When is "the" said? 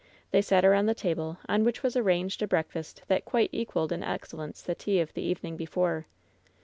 0.87-0.95, 4.63-4.73, 5.13-5.21